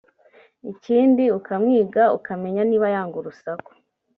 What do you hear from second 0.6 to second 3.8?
Ikindi ukamwiga ukamenya niba yanga urusaku